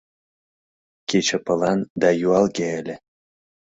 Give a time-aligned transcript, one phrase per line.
[1.09, 2.95] Кече пылан да юалге ыле.